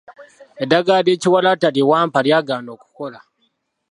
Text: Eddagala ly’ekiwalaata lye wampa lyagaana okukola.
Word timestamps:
Eddagala 0.63 1.01
ly’ekiwalaata 1.05 1.67
lye 1.75 1.83
wampa 1.91 2.19
lyagaana 2.25 2.69
okukola. 2.75 3.19